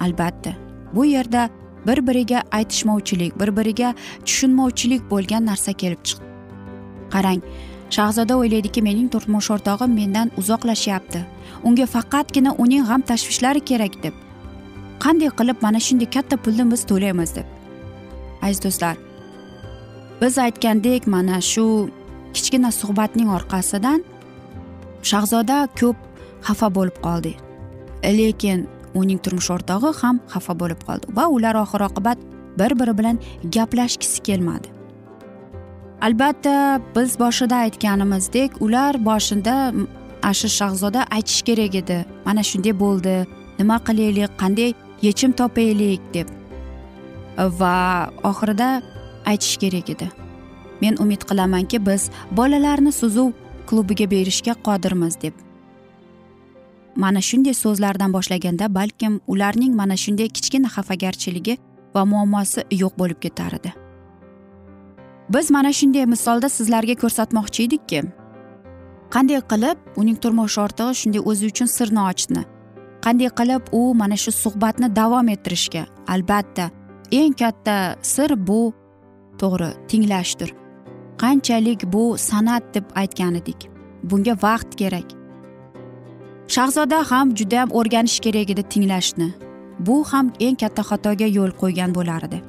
Albatta 0.05 0.51
bu 0.95 1.05
yerda 1.15 1.50
bir 1.87 2.07
biriga 2.07 2.43
aytishmovchilik 2.51 3.39
bir 3.39 3.49
biriga 3.57 3.93
tushunmovchilik 4.25 5.01
bo'lgan 5.11 5.45
narsa 5.45 5.73
kelib 5.73 6.01
chiqdi. 6.07 6.25
Qarang 7.13 7.41
shahzoda 7.95 8.37
o'ylaydiki 8.41 8.81
mening 8.81 9.09
turmush 9.13 9.49
o'rtog'im 9.55 9.95
mendan 9.99 10.31
uzoqlashyapti. 10.37 11.23
Unga 11.63 11.85
faqatgina 11.95 12.51
uning 12.63 12.85
g'am 12.89 13.01
tashvishlari 13.09 13.61
kerak 13.69 14.03
deb. 14.03 14.13
Qanday 15.03 15.31
qilib 15.39 15.57
mana 15.65 15.79
shunday 15.87 16.09
katta 16.15 16.35
pulni 16.37 16.71
biz 16.71 16.81
to'laymiz 16.91 17.35
deb. 17.35 17.47
Aziz 18.41 18.63
do'stlar 18.63 18.95
biz 20.23 20.37
aytgandek 20.37 21.07
mana 21.07 21.41
shu 21.41 21.89
kichkina 22.33 22.71
suhbatning 22.71 23.29
orqasidan 23.37 24.03
shahzoda 25.09 25.57
ko'p 25.79 25.97
xafa 26.47 26.67
bo'lib 26.75 26.97
qoldi. 27.05 27.33
Lekin 28.19 28.59
uning 29.00 29.19
turmush 29.23 29.50
o'rtog'i 29.55 29.91
ham 30.01 30.21
xafa 30.33 30.53
bo'lib 30.62 30.81
qoldi 30.88 31.15
va 31.17 31.25
ular 31.35 31.55
oxir 31.63 31.81
oqibat 31.89 32.17
bir 32.59 32.79
biri 32.79 32.97
bilan 32.97 33.19
gaplashgisi 33.55 34.23
kelmadi. 34.23 34.67
Albatta 36.01 36.81
biz 36.95 37.19
boshida 37.19 37.55
aytganimizdek 37.55 38.62
ular 38.62 39.05
boshida 39.05 39.73
ashu 40.23 40.50
shahzoda 40.59 41.05
aytish 41.12 41.41
kerak 41.41 41.75
edi. 41.75 42.05
Mana 42.25 42.43
shunday 42.43 42.73
bo'ldi. 42.79 43.15
Nima 43.59 43.77
qilaylik? 43.88 44.31
Qanday 44.41 44.73
yechim 45.01 45.31
topaylik? 45.31 46.01
deb. 46.13 46.27
Va 47.59 48.09
oxirida 48.23 48.81
aytish 49.25 49.57
kerak 49.57 49.89
edi. 49.89 50.12
Men 50.81 50.97
umid 51.03 51.21
qilamanki 51.29 51.85
biz 51.85 52.09
bolalarni 52.31 52.91
suzuv 52.91 53.31
klubiga 53.67 54.12
berishga 54.12 54.53
qodirmiz 54.67 55.21
deb. 55.21 55.33
Mana 56.95 57.21
shunday 57.21 57.53
so'zlardan 57.53 58.13
boshlaganda 58.13 58.75
balkim 58.75 59.21
ularning 59.27 59.75
mana 59.75 59.97
shunday 59.97 60.27
kichkina 60.29 60.67
xafagarchiligi 60.75 61.57
va 61.95 62.05
muammosi 62.05 62.62
yo'q 62.71 62.93
bo'lib 63.00 63.19
ketar 63.25 63.53
edi. 63.59 63.73
Biz 65.29 65.51
mana 65.51 65.73
shunday 65.73 66.05
misolda 66.05 66.50
sizlarga 66.50 66.95
ko'rsatmoqchi 67.03 67.63
edikki 67.67 68.03
qanday 69.13 69.41
qilib 69.51 69.77
uning 70.01 70.17
turmush 70.23 70.57
o'rtog'i 70.63 70.95
shunday 71.01 71.21
o'zi 71.29 71.50
uchun 71.51 71.69
sirni 71.77 72.01
ochdi? 72.09 72.41
Qanday 73.05 73.29
qilib 73.39 73.63
u 73.79 73.81
mana 74.01 74.17
shu 74.23 74.31
suhbatni 74.31 74.88
davom 74.95 75.27
ettirishga? 75.35 75.83
Albatta 76.13 76.69
eng 77.19 77.33
katta 77.41 77.75
sir 78.01 78.29
bu 78.47 78.62
to'g'ri 79.41 79.69
tinglashdir. 79.89 80.50
Qanchalik 81.21 81.81
bu 81.93 82.03
san'at 82.17 82.63
deb 82.75 82.85
aytgan 83.01 83.35
edik. 83.41 83.69
Bunga 84.09 84.33
vaqt 84.45 84.75
kerak. 84.82 85.22
Shahzoda 86.47 87.12
ham 87.12 87.36
judayam 87.36 87.69
o'rganish 87.71 88.19
kerak 88.19 88.49
edi 88.49 88.63
tinglashni. 88.63 89.34
Bu 89.79 90.03
ham 90.03 90.32
eng 90.39 90.56
katta 90.56 90.82
xatoga 90.82 91.27
yo'l 91.38 91.51
qo'ygan 91.62 91.95
bo'lar 91.95 92.21
edi. 92.27 92.41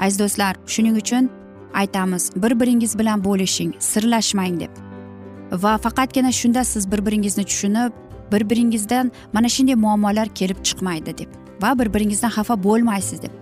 Aziz 0.00 0.18
do'stlar 0.18 0.56
shuning 0.66 0.96
uchun 0.96 1.30
aytamiz 1.74 2.30
bir 2.36 2.60
biringiz 2.60 2.98
bilan 2.98 3.24
bo'lishing 3.24 3.72
sirlashmang 3.78 4.60
deb. 4.60 4.72
Va 5.52 5.78
faqatgina 5.78 6.32
shunda 6.32 6.64
siz 6.64 6.92
bir 6.92 7.06
biringizni 7.06 7.44
tushunib 7.44 7.92
bir 8.32 8.50
biringizdan 8.50 9.12
mana 9.32 9.48
shunday 9.48 9.74
muammolar 9.74 10.28
kelib 10.28 10.58
chiqmaydi 10.64 11.18
deb 11.18 11.30
va 11.62 11.78
bir 11.78 11.94
biringizdan 11.94 12.30
xafa 12.30 12.62
bo'lmaysiz 12.64 13.22
deb. 13.22 13.32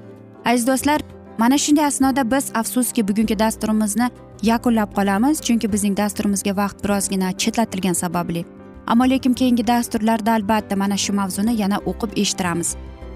Aziz 0.45 0.67
do'stlar 0.67 1.01
mana 1.39 1.59
shunday 1.59 1.85
asnoda 1.85 2.31
biz 2.31 2.51
afsuski 2.55 3.09
bugungi 3.09 3.39
dasturimizni 3.39 4.11
yakunlab 4.43 4.91
qolamiz 4.99 5.41
chunki 5.47 5.73
bizning 5.73 5.97
dasturimizga 5.97 6.57
vaqt 6.57 6.85
birozgina 6.85 7.33
chetlatilgani 7.33 7.95
sababli. 7.95 8.45
Ammo 8.91 9.05
lekin 9.11 9.35
keyingi 9.35 9.67
dasturlarda 9.67 10.33
albatta 10.35 10.77
mana 10.77 10.97
shu 10.97 11.13
mavzuni 11.13 11.53
yana 11.63 11.79
o'qib 11.91 12.17
eshittiramiz. 12.23 12.71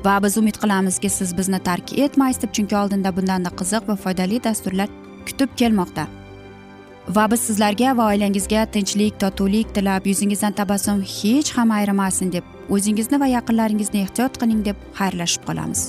Va 0.04 0.16
biz 0.24 0.36
umid 0.40 0.56
qilamizki 0.62 1.10
siz 1.10 1.32
bizni 1.38 1.58
tark 1.68 1.92
etmaysiz 2.04 2.42
deb 2.42 2.52
chunki 2.58 2.76
oldinda 2.82 3.10
bundanda 3.16 3.50
qiziq 3.60 3.88
va 3.88 3.96
foydali 4.04 4.38
dasturlar 4.44 4.88
kutib 5.26 5.56
kelmoqda. 5.62 6.04
Va 7.16 7.24
biz 7.32 7.40
sizlarga 7.48 7.96
va 7.98 8.06
oilangizga 8.12 8.62
tinchlik 8.76 9.18
totuvlik 9.24 9.74
tilab 9.74 10.06
yuzingizdan 10.12 10.58
tabassum 10.60 11.02
hech 11.16 11.50
ham 11.56 11.74
ayrimasin 11.78 12.32
deb 12.36 12.72
o'zingizni 12.76 13.20
va 13.24 13.32
yaqinlaringizni 13.36 14.06
ehtiyot 14.06 14.40
qiling 14.42 14.64
deb 14.70 14.88
xayrlashib 15.00 15.50
qolamiz. 15.50 15.88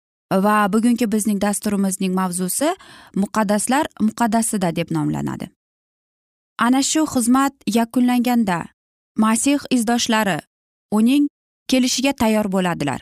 Va 0.31 0.73
bugungi 0.73 1.11
bizning 1.11 1.41
dasturimizning 1.41 2.13
mavzusi 2.13 2.75
muqaddaslar 3.15 3.85
muqaddasida 3.99 4.75
deb 4.75 4.91
nomlanadi. 4.91 5.49
Ana 6.59 6.81
shu 6.83 7.05
xizmat 7.13 7.53
yakunlanganda 7.67 8.65
masih 9.17 9.59
izdoshlari 9.69 10.39
uning 10.91 11.27
kelishiga 11.67 12.13
tayyor 12.13 12.51
bo'ladilar. 12.51 13.01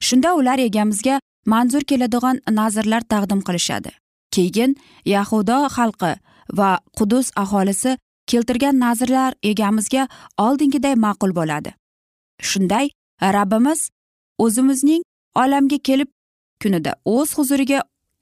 Shunda 0.00 0.34
ular 0.34 0.58
egamizga 0.58 1.20
manzur 1.46 1.82
keladigan 1.90 2.40
nazrlar 2.50 3.02
taqdim 3.12 3.40
qilishadi. 3.46 3.90
Keyin 4.34 4.76
yahudo 5.04 5.58
xalqi 5.76 6.12
va 6.58 6.70
qudus 6.98 7.26
aholisi 7.36 7.98
keltirgan 8.26 8.78
nazrlar 8.78 9.32
egamizga 9.42 10.08
oldingiday 10.38 10.94
ma'qul 10.94 11.32
bo'ladi. 11.38 11.70
Shunday 12.48 12.86
rabbimiz 13.36 13.80
o'zimizning 14.44 15.02
olamga 15.42 15.78
kelib 15.78 16.08
kunida 16.64 16.92
o'z 17.16 17.36
huzuriga 17.38 17.80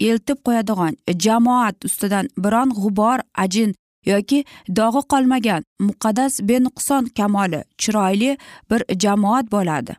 eltib 0.09 0.39
qo'yadigan 0.47 0.99
jamoat 1.25 1.85
ustidan 1.89 2.29
biron 2.45 2.71
g'ubor 2.81 3.19
ajin 3.45 3.75
yoki 4.13 4.45
dog'i 4.79 5.03
qolmagan 5.13 5.63
muqaddas 5.89 6.35
benuqson 6.49 7.05
kamoli 7.19 7.61
chiroyli 7.81 8.31
bir 8.71 8.81
jamoat 9.03 9.53
bo'ladi. 9.55 9.97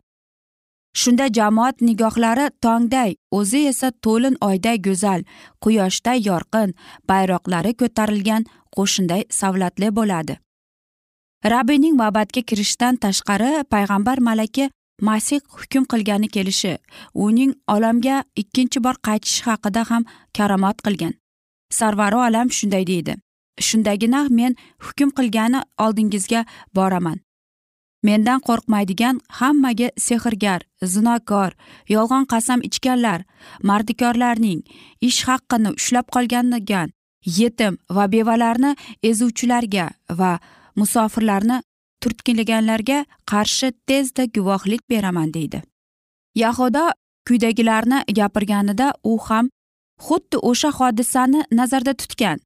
Shunda 1.00 1.26
jamoat 1.38 1.80
nigohlari 1.80 2.46
tongday 2.64 3.10
o'zi 3.38 3.60
esa 3.70 3.88
to'lin 4.04 4.36
oyday 4.48 4.76
go'zal 4.86 5.20
quyoshday 5.64 6.18
yorqin 6.28 6.74
bayroqlari 7.08 7.72
ko'tarilgan 7.80 8.42
qo'shinday 8.76 9.22
savlatli 9.40 9.88
bo'ladi. 9.98 10.34
Rabbiyning 11.54 11.96
mabatga 12.02 12.42
kirishdan 12.48 12.96
tashqari 13.04 13.50
payg'ambar 13.72 14.18
malaka 14.28 14.70
masih 15.00 15.40
hukm 15.48 15.84
qilgani 15.84 16.28
kelishi 16.28 16.78
uning 17.14 17.52
olamga 17.68 18.24
ikkinchi 18.36 18.84
bor 18.84 18.96
qaytishi 19.06 19.44
haqida 19.48 19.82
ham 19.90 20.04
karomat 20.36 20.82
qilgan. 20.84 21.14
Sarvari 21.70 22.16
olam 22.16 22.48
shunday 22.50 22.86
deydi 22.86 23.14
shundagina 23.60 24.28
men 24.30 24.56
hukm 24.78 25.10
qilgani 25.10 25.60
oldingizga 25.78 26.44
boraman. 26.74 27.18
Mendan 28.02 28.40
qo'rqmaydigan 28.46 29.20
hammaga 29.38 29.88
sehrgar 30.06 30.60
zinokor 30.92 31.52
yolg'on 31.88 32.26
qasam 32.32 32.60
ichganlar 32.68 33.20
mardikorlarning 33.68 34.60
ish 35.08 35.20
haqqini 35.28 35.70
ushlab 35.78 36.06
qolganigan 36.14 36.88
yetim 37.38 37.78
va 37.96 38.04
bevalarni 38.14 38.76
ezuvchilarga 39.10 39.86
va 40.18 40.32
musofirlarni 40.76 41.62
turtkilaganlarga 42.04 42.98
qarshi 43.32 43.72
tezda 43.88 44.24
guvohlik 44.36 44.82
beraman 44.90 45.34
deydi. 45.34 45.62
Yahuda 46.34 46.84
quyidagilarni 47.26 47.98
gapirganida 48.18 48.88
u 49.10 49.18
ham 49.26 49.50
xuddi 50.06 50.36
o'sha 50.50 50.70
hodisani 50.78 51.40
nazarda 51.58 51.94
tutgan. 51.94 52.38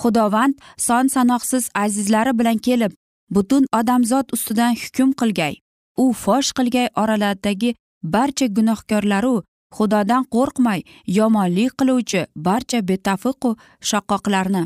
Xudovand 0.00 0.54
son 0.86 1.06
sanoqsiz 1.14 1.64
azizlari 1.74 2.38
bilan 2.38 2.58
kelib 2.66 2.92
butun 3.34 3.64
odamzod 3.78 4.26
ustidan 4.36 4.72
hukm 4.82 5.10
qilgay. 5.20 5.54
U 6.02 6.12
fosh 6.12 6.50
qilgay 6.58 6.88
oralaridagi 7.02 7.74
barcha 8.14 8.46
gunohkorlaru 8.56 9.36
xudodan 9.76 10.24
qo'rqmay 10.34 10.80
yomonlik 11.18 11.72
qiluvchi 11.78 12.20
barcha 12.46 12.78
betafiqu 12.90 13.50
shaqqoqlarni 13.90 14.62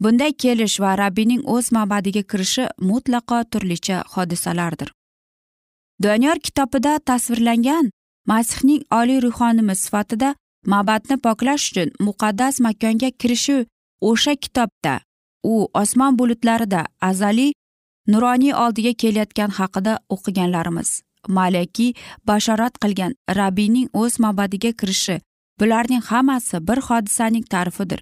bunday 0.00 0.32
kelish 0.32 0.80
va 0.80 0.98
rabbiyning 0.98 1.42
o'z 1.54 1.72
mabadiga 1.72 2.22
kirishi 2.22 2.64
mutlaqo 2.90 3.38
turlicha 3.52 4.04
hodisalardir. 4.14 4.88
Doniyor 6.02 6.38
kitobida 6.46 6.98
tasvirlangan 6.98 7.90
masihning 8.26 8.82
oliy 9.00 9.20
ruhonimi 9.22 9.76
sifatida 9.76 10.34
mabadni 10.66 11.16
poklash 11.26 11.64
uchun 11.70 11.88
muqaddas 12.06 12.60
makonga 12.66 13.10
kirishi 13.20 13.66
o'sha 14.00 14.34
kitobda 14.44 14.94
u 15.42 15.68
osmon 15.82 16.18
bulutlarida 16.18 16.82
azaliy 17.00 17.52
nuroniy 18.12 18.54
oldiga 18.64 18.92
kelayotgan 19.02 19.50
haqida 19.58 19.92
o'qiganlarimiz 20.14 20.90
malaki 21.28 21.88
bashorat 22.28 22.74
qilgan 22.82 23.12
rabbiyning 23.38 23.88
o'z 24.02 24.20
mabadiga 24.24 24.72
kirishi 24.80 25.16
bularning 25.60 26.02
hammasi 26.10 26.56
bir 26.68 26.78
hodisaning 26.88 27.44
ta'rifidir. 27.52 28.00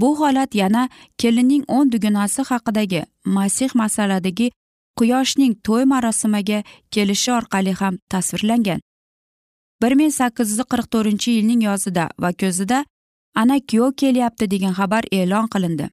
Bu 0.00 0.08
holat 0.20 0.54
yana 0.54 0.88
kelinning 1.20 1.64
o'n 1.76 1.92
dugunasi 1.92 2.42
haqidagi 2.50 3.02
masih 3.24 3.70
masaladagi 3.80 4.50
quyoshning 4.98 5.54
to'y 5.66 5.84
marosimiga 5.92 6.58
kelishi 6.94 7.30
orqali 7.38 7.72
ham 7.80 7.94
tasvirlangan. 8.12 8.80
bir 9.82 9.92
ming 9.92 10.12
sakkiz 10.20 10.48
yuz 10.50 10.60
qirq 10.72 10.86
to'rtinchi 10.92 11.30
yilning 11.36 11.60
yozida 11.68 12.04
va 12.22 12.30
kuzida 12.40 12.78
ana 13.40 13.56
kuyov 13.70 13.92
kelyapti 14.00 14.44
degan 14.54 14.74
xabar 14.78 15.04
e'lon 15.18 15.46
qilindi. 15.54 15.86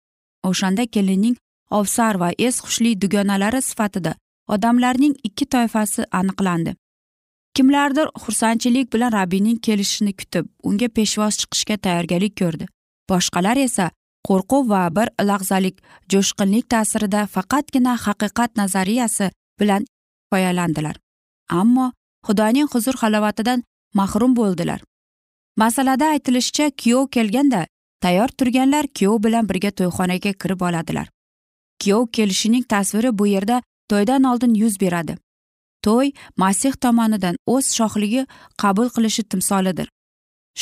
O'shanda 0.49 0.83
kelinning 0.95 1.35
ovsar 1.77 2.15
va 2.21 2.29
es 2.47 2.55
xushli 2.65 2.91
dugonalari 3.01 3.61
sifatida 3.69 4.11
odamlarning 4.53 5.13
ikki 5.27 5.45
toifasi 5.53 6.01
aniqlandi. 6.19 6.71
Kimlardir 7.55 8.07
xursandchilik 8.23 8.93
bilan 8.93 9.11
rabbiyning 9.17 9.57
kelishini 9.65 10.13
kutib 10.19 10.45
unga 10.67 10.87
peshvoz 10.97 11.33
chiqishga 11.41 11.75
tayyorgarlik 11.85 12.35
ko'rdi. 12.41 12.65
Boshqalar 13.09 13.57
esa 13.67 13.91
qo'rquv 14.27 14.69
va 14.73 14.83
bir 14.97 15.07
lahzalik 15.29 15.75
jo'shqinlik 16.11 16.65
ta'sirida 16.73 17.21
faqatgina 17.35 17.93
haqiqat 18.05 18.51
nazariyasi 18.61 19.31
bilan 19.59 19.85
kifoyalandilar. 19.85 20.95
Ammo 21.49 21.91
xudoning 22.27 22.67
huzur 22.73 22.95
halovatidan 23.01 23.63
mahrum 23.93 24.35
bo'ldilar. 24.35 24.79
Masalada 25.57 26.05
aytilishicha 26.13 26.71
kuyov 26.81 27.07
kelganda 27.15 27.67
tayyor 28.01 28.29
turganlar 28.39 28.85
kuyov 28.97 29.23
bilan 29.25 29.49
birga 29.49 29.71
to'yxonaga 29.79 30.31
kirib 30.41 30.61
oladilar. 30.61 31.07
Kuyov 31.81 32.07
kelishining 32.15 32.63
tasviri 32.73 33.17
bu 33.19 33.27
yerda 33.27 33.61
to'ydan 33.89 34.23
oldin 34.23 34.53
yuz 34.53 34.79
beradi. 34.81 35.17
To'y 35.85 36.11
masih 36.37 36.73
tomonidan 36.83 37.35
o'z 37.45 37.65
shohligi 37.77 38.27
qabul 38.61 38.89
qilishi 38.95 39.23
timsolidir. 39.23 39.87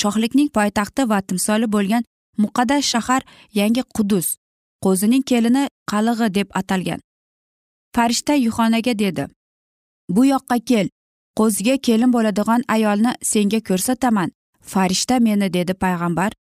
Shohlikning 0.02 0.50
poytaxti 0.58 1.10
va 1.10 1.22
timsoli 1.22 1.68
bo'lgan 1.76 2.04
muqaddas 2.38 2.84
shahar 2.94 3.22
yangi 3.60 3.84
qudus 3.96 4.28
qo'zining 4.84 5.24
kelini 5.30 5.64
qalig'i 5.92 6.28
deb 6.38 6.48
atalgan. 6.60 7.00
Farishta 7.96 8.34
yuxonaga 8.34 8.94
dedi 9.00 9.24
bu 10.10 10.26
yoqqa 10.26 10.58
kel 10.70 10.88
qo'ziga 11.40 11.76
kelin 11.88 12.12
bo'ladigan 12.16 12.62
ayolni 12.76 13.12
senga 13.32 13.60
ko'rsataman. 13.70 14.30
Farishta 14.72 15.20
meni 15.20 15.54
dedi 15.54 15.74
payg'ambar. 15.84 16.32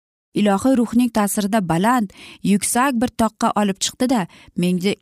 Ilohiy 0.41 0.77
ruhning 0.81 1.11
ta'sirida 1.17 1.61
baland 1.69 2.09
yuksak 2.43 2.93
bir 3.01 3.11
toqqa 3.21 3.49
olib 3.61 3.79
chiqdida 3.85 4.21
menga 4.57 4.95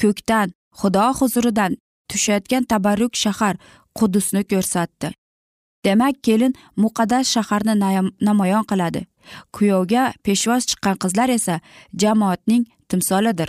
ko'kdan 0.00 0.48
xudo 0.80 1.06
huzuridan 1.18 1.72
tushayotgan 2.10 2.64
tabarruk 2.70 3.14
shahar 3.22 3.54
qudusni 3.98 4.42
ko'rsatdi. 4.52 5.08
Demak 5.84 6.16
kelin 6.26 6.52
muqaddas 6.82 7.24
shaharni 7.34 7.74
namoyon 8.28 8.64
qiladi. 8.70 9.00
Kuyovga 9.52 10.12
peshvoz 10.24 10.62
chiqqan 10.68 10.96
qizlar 11.02 11.28
esa 11.38 11.60
jamoatning 12.02 12.64
timsolidir. 12.88 13.48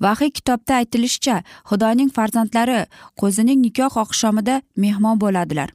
Vahiy 0.00 0.30
kitobda 0.36 0.74
aytilishicha 0.80 1.36
xudoning 1.68 2.10
farzandlari 2.16 2.80
qo'zining 3.20 3.60
nikoh 3.66 3.96
oqshomida 4.04 4.56
mehmon 4.84 5.20
bo'ladilar. 5.22 5.68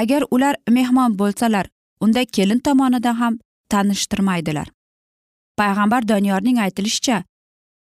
Agar 0.00 0.22
ular 0.34 0.54
mehmon 0.76 1.18
bo'lsalar 1.20 1.66
unda 2.00 2.24
kelin 2.24 2.60
tomonidan 2.66 3.16
ham 3.22 3.38
tanishtirmaydilar. 3.70 4.68
Payg'ambar 5.58 6.08
doniyorning 6.08 6.58
aytilishicha 6.64 7.24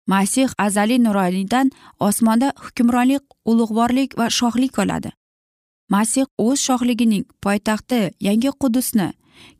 masih 0.07 0.49
azaliy 0.57 0.99
nuroniydan 1.03 1.71
osmonda 1.99 2.53
hukmronlik 2.63 3.23
ulug'vorlik 3.45 4.17
va 4.19 4.29
shohlik 4.29 4.79
oladi. 4.79 5.11
Masih 5.89 6.25
o'z 6.37 6.59
shohligining 6.67 7.25
poytaxti 7.43 7.99
yangi 8.27 8.51
qudusni 8.61 9.07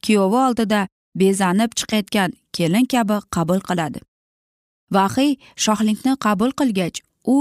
kuyovi 0.04 0.40
oldida 0.48 0.88
bezanib 1.22 1.72
chiqayotgan 1.80 2.32
kelin 2.56 2.86
kabi 2.94 3.18
qabul 3.36 3.60
qiladi. 3.68 4.00
Vahiy 4.96 5.32
shohlikni 5.66 6.14
qabul 6.26 6.52
qilgach 6.60 6.98
u 7.36 7.38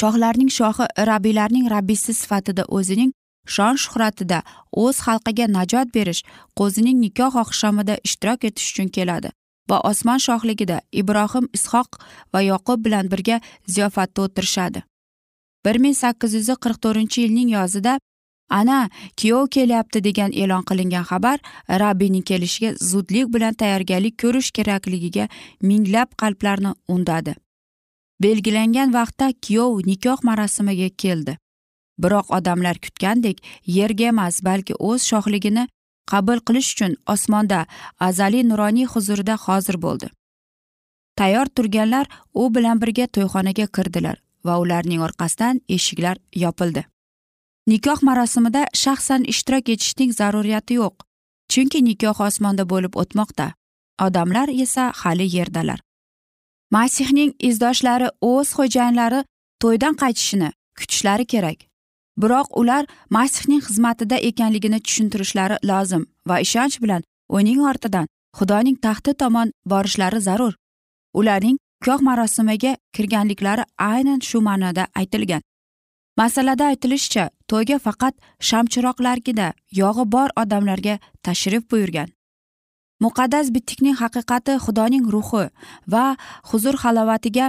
shohlarning 0.00 0.50
shohi 0.58 0.84
rabiylarning 1.10 1.70
rabbisi 1.74 2.14
sifatida 2.20 2.64
o'zining 2.78 3.12
shon 3.54 3.74
shuhratida 3.84 4.38
o'z 4.82 4.96
xalqiga 5.06 5.46
najot 5.56 5.88
berish 5.96 6.22
qo'zining 6.58 6.96
nikoh 7.04 7.34
oqshomida 7.44 7.94
ishtirok 8.06 8.44
etish 8.48 8.68
uchun 8.72 8.88
keladi 8.96 9.30
va 9.70 9.78
osmon 9.90 10.20
shohligida 10.26 10.80
ibrohim 11.00 11.46
ishoq 11.58 11.90
va 12.32 12.40
yoqub 12.50 12.84
bilan 12.86 13.10
birga 13.12 13.40
ziyofatda 13.74 14.22
o'tirishadi. 14.26 14.82
Bir 15.64 15.76
ming 15.84 15.96
sakkiz 16.02 16.34
yuz 16.38 16.48
qirq 16.64 16.78
to'rtinchi 16.84 17.18
yilning 17.24 17.48
yozida 17.58 17.98
ana 18.48 18.90
kuyov 19.20 19.48
kelyapti 19.54 20.04
degan 20.04 20.32
e'lon 20.32 20.62
qilingan 20.68 21.04
xabar 21.10 21.38
rabbiyning 21.82 22.24
kelishiga 22.30 22.70
zudlik 22.90 23.26
bilan 23.34 23.54
tayyorgarlik 23.54 24.18
ko'rish 24.22 24.50
kerakligiga 24.50 25.28
minglab 25.62 26.08
qalblarni 26.22 26.72
undadi. 26.88 27.34
Belgilangan 28.22 28.92
vaqtda 28.92 29.32
kuyov 29.46 29.80
nikoh 29.86 30.18
marosimiga 30.22 30.88
keldi. 31.02 31.38
Biroq 32.02 32.30
odamlar 32.38 32.76
kutgandek 32.84 33.42
yerga 33.66 34.06
emas 34.12 34.44
balki 34.44 34.74
o'z 34.74 35.02
shohligini 35.10 35.68
qabul 36.10 36.38
qilish 36.46 36.70
uchun 36.74 36.92
osmonda 37.14 37.66
azaliy 38.08 38.44
nuroniy 38.50 38.86
huzurida 38.92 39.36
hozir 39.46 39.76
bo'ldi. 39.84 40.08
Tayyor 41.18 41.46
turganlar 41.46 42.06
u 42.34 42.54
bilan 42.54 42.80
birga 42.82 43.06
to'yxonaga 43.14 43.66
kirdilar 43.76 44.16
va 44.44 44.58
ularning 44.62 45.00
orqasidan 45.06 45.60
eshiklar 45.76 46.16
yopildi. 46.44 46.84
Nikoh 47.68 48.00
marosimida 48.02 48.62
shaxsan 48.82 49.22
ishtirok 49.32 49.68
etishning 49.74 50.12
zaruriyati 50.20 50.74
yo'q 50.80 50.94
chunki 51.52 51.78
nikoh 51.88 52.20
osmonda 52.28 52.64
bo'lib 52.72 52.94
o'tmoqda. 53.02 53.46
Odamlar 54.06 54.48
esa 54.64 54.84
hali 55.00 55.26
yerdalar. 55.36 55.80
Masihning 56.76 57.32
izdoshlari 57.48 58.08
o'z 58.30 58.48
xo'jayinlari 58.58 59.20
to'ydan 59.62 59.94
qaytishini 60.02 60.50
kutishlari 60.78 61.24
kerak. 61.32 61.58
Biroq 62.22 62.48
ular 62.60 62.84
masihning 63.16 63.62
xizmatida 63.66 64.16
ekanligini 64.28 64.80
tushuntirishlari 64.86 65.56
lozim 65.70 66.02
va 66.28 66.36
ishonch 66.46 66.76
bilan 66.82 67.02
uning 67.38 67.60
ortidan 67.70 68.06
xudoning 68.38 68.76
taxti 68.86 69.12
tomon 69.20 69.52
borishlari 69.72 70.20
zarur. 70.28 70.54
Ularning 71.18 71.56
nikoh 71.80 72.00
marosimiga 72.08 72.72
kirganliklari 72.94 73.64
aynan 73.92 74.20
shu 74.28 74.38
ma'noda 74.48 74.84
aytilgan. 75.00 75.42
Masalada 76.20 76.64
aytilishicha 76.72 77.24
to'yga 77.50 77.78
faqat 77.86 78.14
shamchiroqlargina 78.48 79.48
yog'i 79.80 80.04
bor 80.14 80.28
odamlarga 80.42 80.94
tashrif 81.26 81.62
buyurgan. 81.70 82.08
Muqaddas 83.04 83.46
bitikning 83.54 83.96
haqiqati 84.02 84.54
xudoning 84.64 85.04
ruhi 85.14 85.44
va 85.92 86.04
huzur 86.50 86.76
halovatiga 86.82 87.46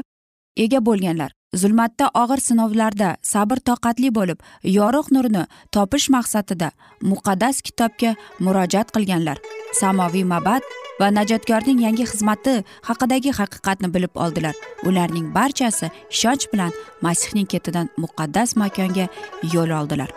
ega 0.57 0.79
bo'lganlar. 0.85 1.31
Zulmatda 1.53 2.09
og'ir 2.13 2.41
sinovlarda 2.45 3.15
sabr 3.25 3.57
toqatli 3.69 4.11
bo'lib 4.17 4.43
yorug' 4.63 5.09
nurni 5.15 5.45
topish 5.71 6.09
maqsadida 6.15 6.69
muqaddas 7.01 7.61
kitobga 7.61 8.11
murojaat 8.39 8.93
qilganlar. 8.95 9.37
Samoviy 9.79 10.23
mabad 10.33 10.61
va 10.99 11.09
najotkorning 11.17 11.81
yangi 11.85 12.05
xizmati 12.11 12.55
haqidagi 12.89 13.33
haqiqatni 13.39 13.89
bilib 13.95 14.13
oldilar. 14.23 14.55
Ularning 14.83 15.27
barchasi 15.37 15.89
ishonch 16.15 16.45
bilan 16.53 16.71
masihning 17.01 17.47
ketidan 17.53 17.89
muqaddas 17.97 18.55
makonga 18.61 19.07
yo'l 19.53 19.71
oldilar. 19.79 20.09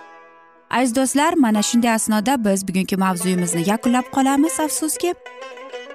Aziz 0.71 0.95
do'stlar 0.97 1.33
mana 1.45 1.62
shunday 1.62 1.92
asnoda 1.99 2.45
biz 2.45 2.68
bugungi 2.68 2.97
mavzuyimizni 2.97 3.62
yakunlab 3.71 4.07
qolamiz 4.16 4.61
afsuski. 4.61 5.14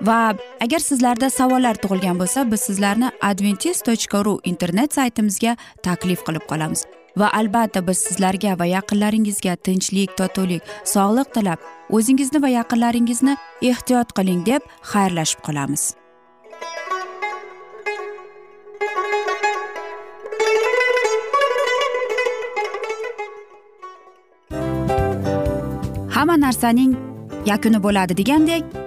Va 0.02 0.36
agar 0.62 0.80
sizlarda 0.80 1.30
savollar 1.30 1.76
tug'ilgan 1.82 2.20
bo'lsa 2.22 2.46
biz 2.52 2.62
sizlarni 2.70 3.12
adventis 3.22 3.82
tochka 3.82 4.24
ru 4.26 4.40
internet 4.44 4.94
saytimizga 4.94 5.58
taklif 5.84 6.24
qilib 6.28 6.46
qolamiz. 6.52 6.86
Va 7.18 7.30
albatta 7.34 7.82
biz 7.88 7.98
sizlarga 8.08 8.60
va 8.60 8.66
yaqinlaringizga 8.66 9.56
tinchlik 9.68 10.18
totuvlik 10.18 10.62
sog'lik 10.94 11.34
tilab 11.34 11.60
o'zingizni 11.90 12.42
va 12.42 12.50
yaqinlaringizni 12.60 13.38
ehtiyot 13.62 14.14
qiling 14.18 14.44
deb 14.46 14.62
xayrlashib 14.92 15.42
qolamiz. 15.48 15.94
Hamma 26.18 26.36
narsaning 26.46 26.94
yakuni 27.46 27.80
bo'ladi 27.84 28.18
degandek 28.18 28.87